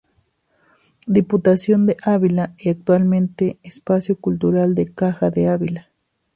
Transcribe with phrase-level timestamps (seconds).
[1.05, 5.91] Diputación de Ávila, y actualmente Espacio Cultural de Caja de Ávila.